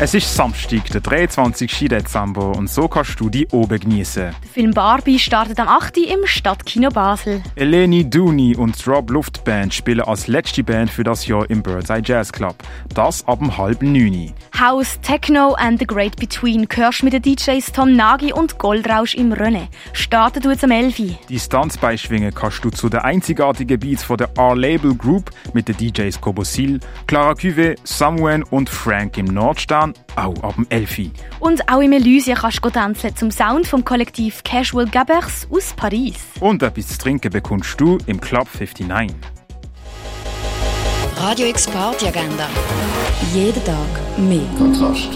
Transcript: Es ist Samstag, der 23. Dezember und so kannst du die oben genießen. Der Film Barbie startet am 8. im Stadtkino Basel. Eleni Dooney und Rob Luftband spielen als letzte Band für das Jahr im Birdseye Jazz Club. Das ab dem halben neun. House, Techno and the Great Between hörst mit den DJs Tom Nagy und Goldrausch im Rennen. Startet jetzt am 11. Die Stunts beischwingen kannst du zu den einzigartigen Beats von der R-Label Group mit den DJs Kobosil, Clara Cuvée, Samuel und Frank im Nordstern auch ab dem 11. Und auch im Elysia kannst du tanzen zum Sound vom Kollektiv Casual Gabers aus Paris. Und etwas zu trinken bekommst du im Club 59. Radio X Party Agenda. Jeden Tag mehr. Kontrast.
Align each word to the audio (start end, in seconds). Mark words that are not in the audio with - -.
Es 0.00 0.12
ist 0.12 0.34
Samstag, 0.34 0.90
der 0.90 1.00
23. 1.00 1.88
Dezember 1.88 2.56
und 2.56 2.68
so 2.68 2.88
kannst 2.88 3.20
du 3.20 3.30
die 3.30 3.46
oben 3.52 3.78
genießen. 3.78 4.34
Der 4.42 4.50
Film 4.52 4.72
Barbie 4.72 5.20
startet 5.20 5.60
am 5.60 5.68
8. 5.68 5.98
im 5.98 6.26
Stadtkino 6.26 6.88
Basel. 6.88 7.40
Eleni 7.54 8.10
Dooney 8.10 8.56
und 8.56 8.74
Rob 8.88 9.08
Luftband 9.10 9.72
spielen 9.72 10.00
als 10.00 10.26
letzte 10.26 10.64
Band 10.64 10.90
für 10.90 11.04
das 11.04 11.28
Jahr 11.28 11.48
im 11.48 11.62
Birdseye 11.62 12.02
Jazz 12.04 12.32
Club. 12.32 12.56
Das 12.92 13.24
ab 13.28 13.38
dem 13.38 13.56
halben 13.56 13.92
neun. 13.92 14.32
House, 14.58 14.98
Techno 15.00 15.52
and 15.54 15.78
the 15.78 15.86
Great 15.86 16.16
Between 16.16 16.66
hörst 16.74 17.04
mit 17.04 17.12
den 17.12 17.22
DJs 17.22 17.70
Tom 17.70 17.94
Nagy 17.94 18.32
und 18.32 18.58
Goldrausch 18.58 19.14
im 19.14 19.30
Rennen. 19.30 19.68
Startet 19.92 20.44
jetzt 20.44 20.64
am 20.64 20.72
11. 20.72 21.18
Die 21.28 21.38
Stunts 21.38 21.78
beischwingen 21.78 22.34
kannst 22.34 22.64
du 22.64 22.70
zu 22.70 22.88
den 22.88 23.00
einzigartigen 23.00 23.78
Beats 23.78 24.02
von 24.02 24.16
der 24.16 24.30
R-Label 24.36 24.96
Group 24.96 25.30
mit 25.52 25.68
den 25.68 25.76
DJs 25.76 26.20
Kobosil, 26.20 26.80
Clara 27.06 27.34
Cuvée, 27.34 27.76
Samuel 27.84 28.42
und 28.50 28.68
Frank 28.68 29.18
im 29.18 29.26
Nordstern 29.26 29.83
auch 30.16 30.42
ab 30.42 30.54
dem 30.54 30.66
11. 30.70 31.10
Und 31.40 31.68
auch 31.68 31.80
im 31.80 31.92
Elysia 31.92 32.34
kannst 32.34 32.64
du 32.64 32.70
tanzen 32.70 33.14
zum 33.14 33.30
Sound 33.30 33.66
vom 33.66 33.84
Kollektiv 33.84 34.42
Casual 34.44 34.86
Gabers 34.86 35.46
aus 35.50 35.74
Paris. 35.76 36.16
Und 36.40 36.62
etwas 36.62 36.88
zu 36.88 36.98
trinken 36.98 37.30
bekommst 37.30 37.80
du 37.80 37.98
im 38.06 38.20
Club 38.20 38.48
59. 38.58 39.14
Radio 41.16 41.46
X 41.46 41.66
Party 41.66 42.08
Agenda. 42.08 42.48
Jeden 43.32 43.64
Tag 43.64 44.18
mehr. 44.18 44.46
Kontrast. 44.58 45.10